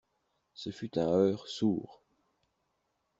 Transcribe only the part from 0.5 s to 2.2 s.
Ce fut un heurt sourd.